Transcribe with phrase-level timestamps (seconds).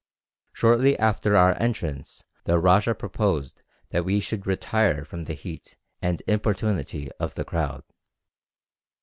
[0.53, 6.23] Shortly after our entrance the rajah proposed that we should retire from the heat and
[6.25, 7.83] importunity of the crowd.